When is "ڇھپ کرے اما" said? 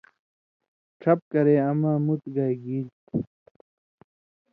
1.01-1.93